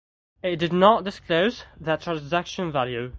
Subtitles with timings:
[0.41, 3.09] It did not disclose the transaction value.